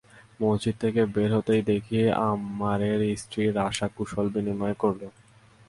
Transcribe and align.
মসজিদ 0.41 0.75
থেকে 0.79 1.01
বের 1.13 1.29
হতেই 1.35 1.61
দেখি 1.63 1.97
আম্মারের 2.27 3.01
স্ত্রী 3.17 3.43
রাশা 3.51 3.87
কুশল 3.95 4.25
বিনিময় 4.33 4.75
করল। 4.79 5.01